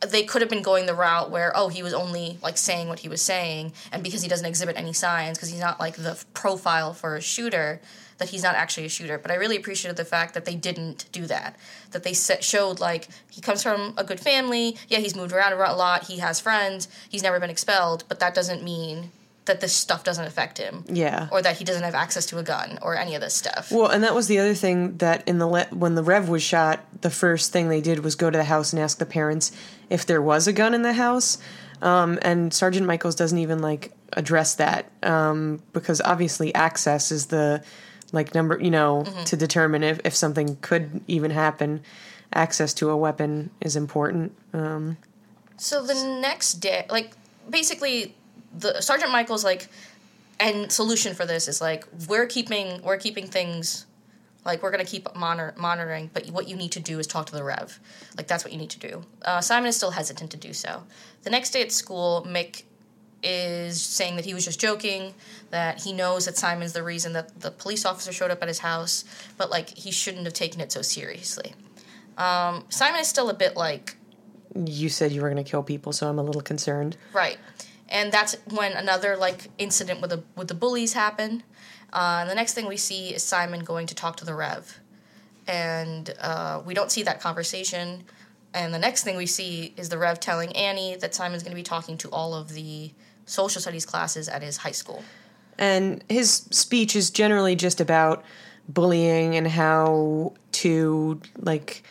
[0.08, 2.99] they could have been going the route where oh he was only like saying what
[2.99, 6.24] he was saying, and because he doesn't exhibit any signs, because he's not like the
[6.34, 7.82] profile for a shooter,
[8.18, 9.18] that he's not actually a shooter.
[9.18, 11.56] But I really appreciated the fact that they didn't do that.
[11.91, 14.78] That they set, showed like he comes from a good family.
[14.88, 16.06] Yeah, he's moved around a lot.
[16.06, 16.88] He has friends.
[17.10, 18.04] He's never been expelled.
[18.08, 19.12] But that doesn't mean
[19.45, 20.86] that this stuff doesn't affect him.
[20.88, 21.28] Yeah.
[21.32, 23.72] Or that he doesn't have access to a gun or any of this stuff.
[23.72, 26.43] Well, and that was the other thing that in the le- when the Rev was
[26.43, 29.52] shot, the first thing they did was go to the house and ask the parents
[29.89, 31.38] if there was a gun in the house.
[31.82, 37.64] Um, and Sergeant Michaels doesn't even like address that um, because obviously access is the
[38.12, 41.82] like number you know to determine if, if something could even happen.
[42.34, 44.34] Access to a weapon is important.
[44.54, 44.97] Um,
[45.58, 47.12] So the next day, like
[47.49, 48.16] basically,
[48.58, 49.68] the Sergeant Michael's like,
[50.39, 53.86] and solution for this is like we're keeping we're keeping things,
[54.46, 56.10] like we're gonna keep monitor, monitoring.
[56.14, 57.80] But what you need to do is talk to the Rev,
[58.18, 59.04] like that's what you need to do.
[59.24, 60.84] Uh, Simon is still hesitant to do so.
[61.24, 62.64] The next day at school, Mick
[63.24, 65.14] is saying that he was just joking,
[65.52, 68.60] that he knows that Simon's the reason that the police officer showed up at his
[68.60, 69.06] house,
[69.38, 71.54] but like he shouldn't have taken it so seriously.
[72.18, 73.96] Um, Simon is still a bit like
[74.56, 76.98] you said you were going to kill people, so I'm a little concerned.
[77.14, 77.38] Right,
[77.89, 81.44] and that's when another like incident with the with the bullies happen.
[81.94, 84.80] Uh, and the next thing we see is Simon going to talk to the Rev,
[85.48, 88.04] and uh, we don't see that conversation.
[88.54, 91.56] And the next thing we see is the Rev telling Annie that Simon's going to
[91.56, 92.92] be talking to all of the
[93.26, 95.04] social studies classes at his high school.
[95.58, 98.24] And his speech is generally just about
[98.68, 101.84] bullying and how to like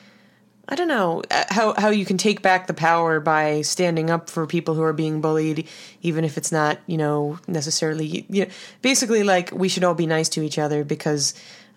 [0.71, 4.31] I don't know uh, how how you can take back the power by standing up
[4.31, 5.67] for people who are being bullied,
[6.03, 8.51] even if it's not you know necessarily you know,
[8.81, 11.35] basically like we should all be nice to each other because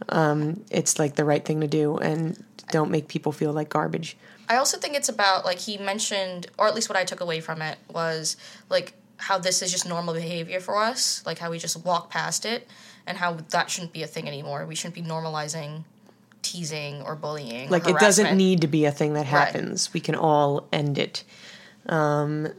[0.10, 4.16] um, it's like the right thing to do and don't make people feel like garbage.
[4.48, 7.40] I also think it's about like he mentioned, or at least what I took away
[7.40, 8.38] from it was
[8.70, 12.46] like how this is just normal behavior for us, like how we just walk past
[12.46, 12.68] it,
[13.08, 14.66] and how that shouldn't be a thing anymore.
[14.66, 15.84] We shouldn't be normalizing
[16.44, 17.68] teasing or bullying.
[17.68, 19.94] or Like it doesn't need to be a thing that happens.
[19.94, 21.24] We can all end it.
[21.88, 22.50] Um,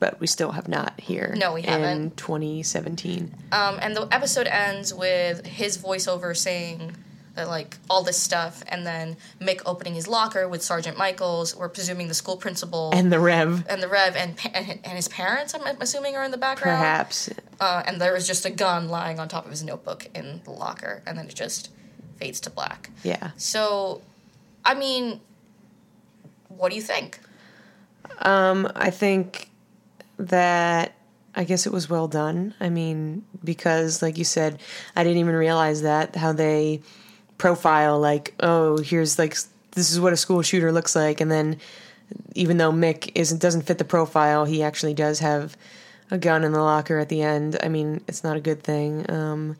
[0.00, 1.34] but we still have not here.
[1.36, 2.02] No, we haven't.
[2.02, 3.34] In 2017.
[3.52, 6.96] Um, and the episode ends with his voiceover saying
[7.34, 11.54] that like all this stuff, and then Mick opening his locker with Sergeant Michaels.
[11.54, 15.08] We're presuming the school principal And the Rev, and the Rev and and and his
[15.08, 15.52] parents.
[15.54, 16.78] I'm assuming are in the background.
[16.78, 17.28] perhaps.
[17.60, 20.52] uh, and there was just a gun lying on top of his notebook in the
[20.52, 21.70] locker, and then it just
[22.16, 22.90] fades to black.
[23.02, 23.30] Yeah.
[23.36, 24.02] So,
[24.64, 25.20] I mean,
[26.48, 27.20] what do you think?
[28.20, 29.50] Um, I think
[30.18, 30.94] that
[31.34, 32.54] I guess it was well done.
[32.60, 34.60] I mean, because like you said,
[34.94, 36.80] I didn't even realize that how they
[37.38, 39.36] profile like, oh, here's like
[39.72, 41.58] this is what a school shooter looks like, and then
[42.34, 45.56] even though Mick isn't doesn't fit the profile, he actually does have
[46.10, 47.58] a gun in the locker at the end.
[47.62, 49.10] I mean, it's not a good thing.
[49.10, 49.56] Um,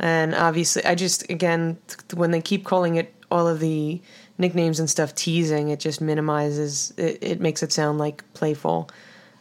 [0.00, 1.78] and obviously, I just, again,
[2.14, 4.00] when they keep calling it all of the
[4.38, 8.90] nicknames and stuff teasing, it just minimizes, it, it makes it sound like playful.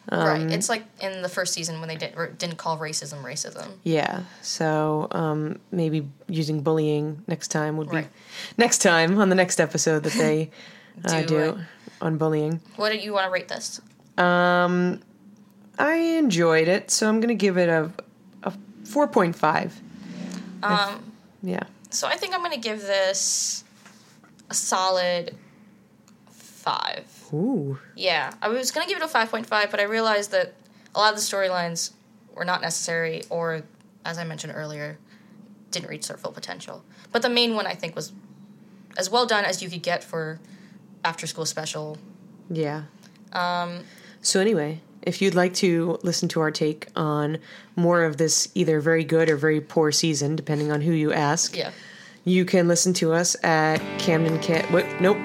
[0.10, 0.52] Um, right.
[0.52, 3.70] It's like in the first season when they did, didn't call racism racism.
[3.84, 4.24] Yeah.
[4.42, 8.10] So um, maybe using bullying next time would be right.
[8.58, 10.52] next time on the next episode that they
[11.08, 11.60] do, uh, do
[12.02, 12.60] on bullying.
[12.76, 13.80] What did you want to rate this?
[14.18, 15.00] Um,
[15.78, 17.92] I enjoyed it, so I'm going to give it a,
[18.44, 18.52] a
[18.84, 19.72] 4.5.
[20.64, 21.64] Um, if, yeah.
[21.90, 23.64] So I think I'm going to give this
[24.50, 25.36] a solid
[26.30, 27.06] five.
[27.34, 27.80] Ooh.
[27.96, 28.34] Yeah.
[28.42, 30.54] I was going to give it a 5.5, but I realized that
[30.94, 31.92] a lot of the storylines
[32.34, 33.64] were not necessary or,
[34.06, 34.98] as I mentioned earlier,
[35.72, 36.84] didn't reach their full potential.
[37.12, 38.12] But the main one, I think, was
[38.98, 40.40] as well done as you could get for
[41.04, 41.98] after school special.
[42.50, 42.84] Yeah.
[43.32, 43.84] Um,
[44.22, 47.38] so, anyway, if you'd like to listen to our take on
[47.76, 51.56] more of this either very good or very poor season, depending on who you ask,
[51.56, 51.72] Yeah,
[52.26, 54.70] you can listen to us at Camden Cat.
[54.72, 54.86] What?
[55.02, 55.18] Nope,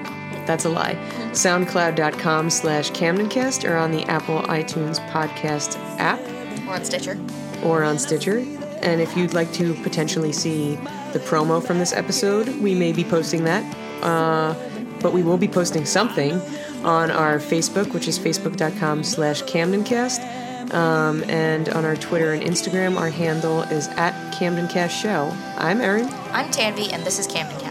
[0.47, 0.95] that's a lie.
[1.33, 6.19] SoundCloud.com slash CamdenCast or on the Apple iTunes podcast app
[6.67, 7.17] or on Stitcher.
[7.63, 8.39] or on Stitcher.
[8.81, 10.75] And if you'd like to potentially see
[11.13, 13.63] the promo from this episode, we may be posting that.
[14.03, 14.53] Uh,
[15.01, 16.39] but we will be posting something
[16.85, 20.73] on our Facebook, which is facebook.com slash CamdenCast.
[20.73, 25.31] Um, and on our Twitter and Instagram, our handle is at CamdenCast Show.
[25.57, 26.07] I'm Erin.
[26.31, 27.64] I'm Tanvi, and this is Camden.